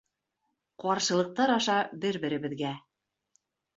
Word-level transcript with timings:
Ҡаршылыҡтар 0.83 1.53
аша 1.57 1.77
бер-беребеҙгә. 2.07 2.73